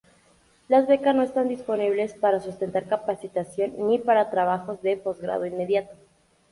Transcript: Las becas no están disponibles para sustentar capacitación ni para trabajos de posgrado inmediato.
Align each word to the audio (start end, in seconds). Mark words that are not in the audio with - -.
Las 0.67 0.87
becas 0.87 1.15
no 1.15 1.21
están 1.21 1.47
disponibles 1.47 2.15
para 2.15 2.39
sustentar 2.39 2.87
capacitación 2.87 3.75
ni 3.87 3.99
para 3.99 4.31
trabajos 4.31 4.81
de 4.81 4.97
posgrado 4.97 5.45
inmediato. 5.45 5.93